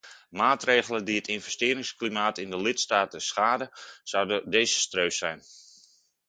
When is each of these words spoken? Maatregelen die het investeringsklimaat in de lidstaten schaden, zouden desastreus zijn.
Maatregelen 0.29 1.05
die 1.05 1.15
het 1.15 1.27
investeringsklimaat 1.27 2.37
in 2.37 2.49
de 2.49 2.57
lidstaten 2.61 3.21
schaden, 3.21 3.69
zouden 4.03 4.49
desastreus 4.51 5.17
zijn. 5.17 5.41